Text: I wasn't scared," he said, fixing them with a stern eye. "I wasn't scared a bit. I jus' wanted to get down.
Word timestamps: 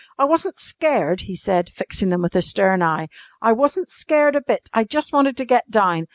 I 0.17 0.23
wasn't 0.25 0.57
scared," 0.57 1.21
he 1.29 1.35
said, 1.35 1.69
fixing 1.75 2.09
them 2.09 2.23
with 2.23 2.33
a 2.33 2.41
stern 2.41 2.81
eye. 2.81 3.07
"I 3.39 3.51
wasn't 3.51 3.91
scared 3.91 4.35
a 4.35 4.41
bit. 4.41 4.67
I 4.73 4.83
jus' 4.83 5.11
wanted 5.11 5.37
to 5.37 5.45
get 5.45 5.69
down. 5.69 6.07